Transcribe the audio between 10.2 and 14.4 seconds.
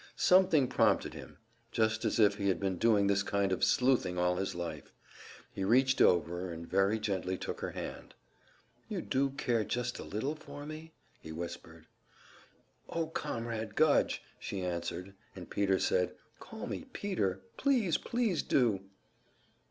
for me?" he whispered. "Oh, Comrade Gudge,"